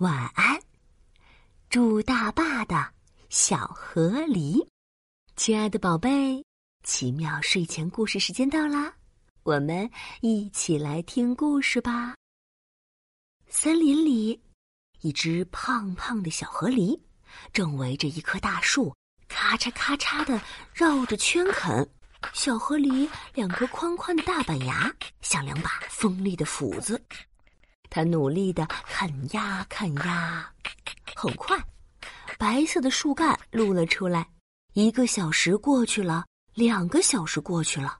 [0.00, 0.58] 晚安，
[1.68, 2.90] 祝大坝的
[3.28, 4.66] 小河狸，
[5.36, 6.42] 亲爱的宝贝，
[6.82, 8.94] 奇妙睡前故事时间到啦，
[9.42, 9.90] 我们
[10.22, 12.14] 一起来听故事吧。
[13.46, 14.40] 森林里，
[15.02, 16.98] 一只胖胖的小河狸
[17.52, 18.96] 正围着一棵大树，
[19.28, 20.40] 咔嚓咔嚓的
[20.72, 21.86] 绕着圈啃。
[22.32, 24.90] 小河狸两颗宽宽的大板牙
[25.20, 26.98] 像两把锋利的斧子，
[27.90, 30.50] 它努力的啃呀啃呀，
[31.16, 31.58] 很快，
[32.38, 34.26] 白色的树干露了出来。
[34.74, 37.98] 一个小时过去了，两个小时过去了，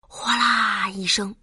[0.00, 1.34] 哗啦一声，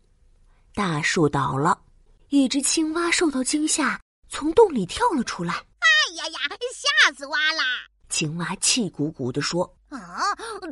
[0.75, 1.81] 大树倒了，
[2.27, 5.53] 一只青蛙受到惊吓，从洞里跳了出来。
[5.53, 6.39] 哎呀呀，
[6.73, 7.63] 吓死蛙啦！
[8.09, 10.19] 青蛙气鼓鼓地说：“啊，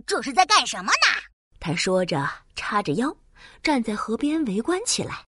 [0.05, 1.21] 这是在干什么呢？”
[1.61, 3.15] 他说着，叉着腰，
[3.63, 5.25] 站在河边围观起来。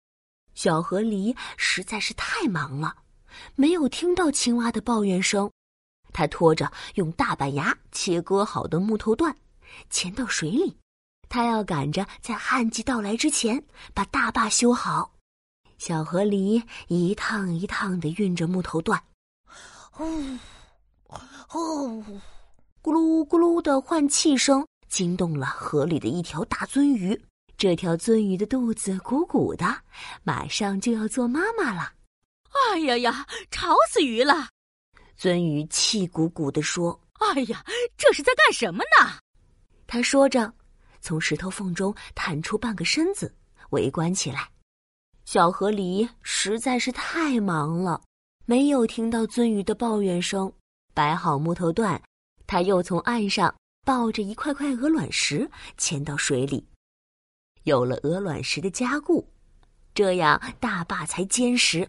[0.58, 2.96] 小河狸实在是太忙了，
[3.54, 5.52] 没有听到青蛙的抱怨声。
[6.12, 9.38] 他拖着用大板牙切割好的木头段，
[9.92, 10.76] 潜到水里。
[11.30, 13.64] 他要赶着在旱季到来之前
[13.94, 15.14] 把大坝修好。
[15.78, 19.00] 小河狸一趟一趟的运着木头段，
[19.92, 20.04] 呼。
[21.50, 22.04] 哦，
[22.82, 27.22] 咕噜咕噜的换气声惊动了河里的一条大鳟鱼。
[27.58, 29.66] 这条鳟鱼的肚子鼓鼓的，
[30.24, 31.92] 马上就要做妈妈了。
[32.72, 34.50] 哎呀呀，吵死鱼了！
[35.20, 37.66] 鳟鱼气鼓鼓地说：“哎呀，
[37.98, 39.12] 这是在干什么呢？”
[39.88, 40.54] 他说着，
[41.02, 43.36] 从石头缝中探出半个身子，
[43.72, 44.48] 围观起来。
[45.26, 48.00] 小河狸实在是太忙了，
[48.46, 50.52] 没有听到鳟鱼的抱怨声。
[50.94, 52.00] 摆好木头段，
[52.46, 56.64] 他又从岸上抱着一块块鹅卵石潜到水里。
[57.68, 59.30] 有了鹅卵石的加固，
[59.94, 61.82] 这样大坝才坚实。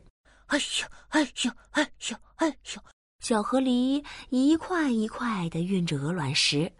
[0.46, 2.82] 哎呦，哎呦，哎呦，哎呦！
[3.20, 6.72] 小河狸一块一块的运着鹅卵石，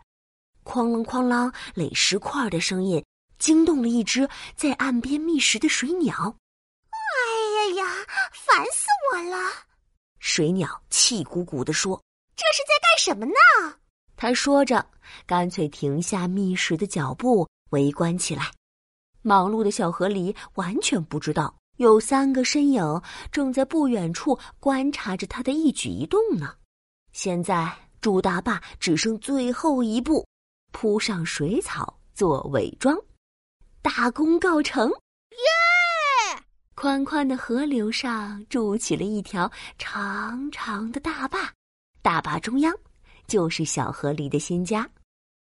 [0.65, 3.05] 哐啷哐啷垒石块的声音
[3.39, 6.35] 惊动了一只在岸边觅食的水鸟。
[6.91, 9.37] 哎呀呀，烦死我了！
[10.19, 12.03] 水鸟气鼓鼓地说。
[12.35, 13.79] 这是在干什么呢？
[14.17, 14.85] 他说着，
[15.25, 18.51] 干脆停下觅食的脚步，围观起来。
[19.29, 26.55] 忙碌的小河狸完全不知道，有三个身影正在不远处观察着他的一举一动呢。
[27.13, 30.27] 现在，朱大坝只剩最后一步，
[30.73, 32.97] 铺上水草做伪装，
[33.83, 34.89] 大功告成！
[34.89, 36.43] 耶！
[36.75, 41.53] 宽宽的河流上筑起了一条长长的大坝。
[42.01, 42.75] 大坝中央，
[43.27, 44.89] 就是小河狸的新家。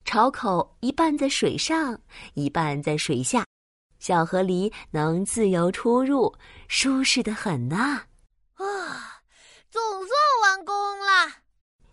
[0.04, 1.98] 巢口一半在水上，
[2.34, 3.46] 一半在水下，
[4.02, 6.36] 小河狸能自由出入，
[6.68, 8.02] 舒适的很呐。
[8.56, 9.22] 啊，
[9.70, 10.10] 总算
[10.42, 11.32] 完工了！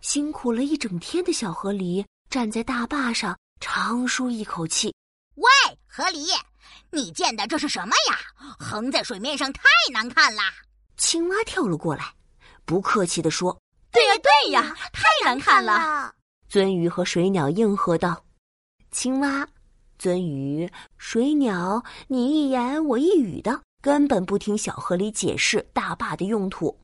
[0.00, 4.94] 辛苦了一整天的小河狸站在大坝上，长舒一口气。
[5.34, 5.44] 喂，
[5.86, 6.34] 河狸，
[6.90, 8.18] 你建的这是什么呀？
[8.58, 9.60] 横在水面上太
[9.92, 10.50] 难看啦！
[10.96, 12.14] 青蛙跳了过来，
[12.64, 13.60] 不客气地说。
[13.92, 16.14] 对呀，对呀，太难看了！
[16.50, 18.24] 鳟鱼和水鸟应和道
[18.90, 19.46] ：“青蛙、
[19.98, 26.78] 鳟鱼、水鸟，你一言我一语的，根本不听小河狸解释大坝的用途。”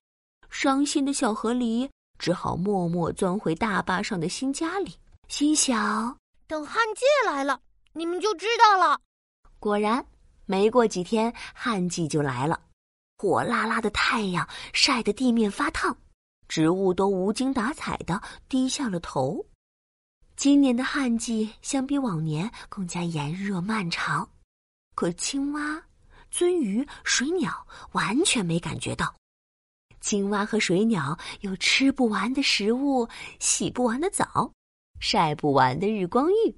[0.50, 1.88] 伤心的小河狸
[2.18, 4.94] 只好默默钻回大坝上的新家里，
[5.28, 6.16] 心想：
[6.46, 7.60] 等旱季来了，
[7.92, 9.00] 你们就知道了。
[9.58, 10.04] 果然，
[10.46, 12.60] 没过几天，旱季就来了，
[13.18, 15.96] 火辣辣的太阳晒得地面发烫。
[16.46, 19.44] 植物都无精打采的低下了头。
[20.36, 24.28] 今年的旱季相比往年更加炎热漫长，
[24.94, 25.80] 可青蛙、
[26.32, 29.14] 鳟鱼、水鸟完全没感觉到。
[30.00, 33.08] 青蛙和水鸟有吃不完的食物、
[33.38, 34.52] 洗不完的澡、
[35.00, 36.56] 晒不完的日光浴，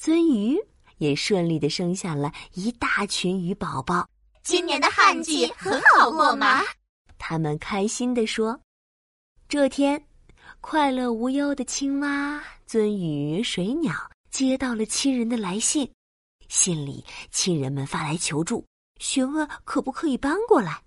[0.00, 0.58] 鳟鱼
[0.96, 4.08] 也顺利的生下了一大群鱼宝宝。
[4.42, 6.62] 今年的旱季很好过吗？
[7.18, 8.58] 他们开心地说。
[9.46, 10.02] 这天，
[10.60, 13.92] 快乐无忧的青蛙、鳟鱼、水鸟
[14.30, 15.92] 接到了亲人的来信。
[16.48, 18.64] 信里，亲人们发来求助，
[19.00, 20.80] 询问可不可以搬过来，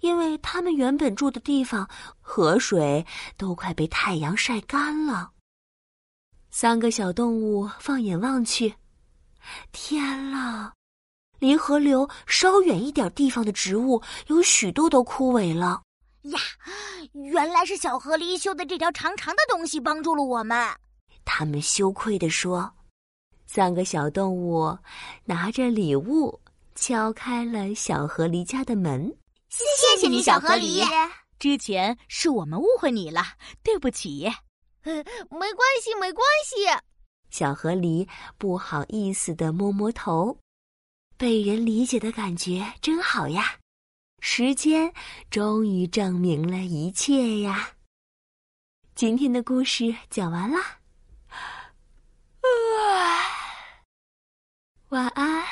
[0.00, 1.88] 因为他们原本住的地方
[2.20, 3.06] 河水
[3.38, 5.30] 都快被太阳晒干了。
[6.50, 8.74] 三个小动物放眼望去，
[9.72, 10.74] 天啦！
[11.38, 15.80] 离河流稍远一点地方的植物有许多都枯萎了。
[16.24, 16.38] 呀，
[17.14, 20.58] 原来是小河狸修的这条长长的东西帮助了我们。
[21.24, 22.72] 他们羞愧地说
[23.46, 24.76] ：“三个小动物
[25.24, 26.40] 拿着礼物
[26.74, 29.14] 敲开了小河狸家的门。
[29.48, 29.64] 谢
[30.00, 30.82] 谢你，小河狸，
[31.38, 33.22] 之前是我们误会你了，
[33.62, 34.30] 对不起。
[34.82, 36.66] 没关系，没关系。
[37.30, 38.08] 小河狸
[38.38, 40.38] 不好意思的摸摸头，
[41.16, 43.58] 被人理解的感觉真好呀！
[44.20, 44.92] 时间
[45.30, 47.70] 终于证明了一切呀。
[48.94, 50.58] 今天的故事讲完了，
[54.92, 55.42] 晚安，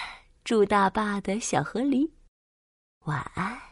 [0.45, 2.11] 住大坝的小河狸，
[3.07, 3.70] 晚安。